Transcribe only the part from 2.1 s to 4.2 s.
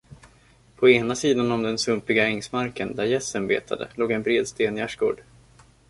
ängsmarken, där gässen betade, låg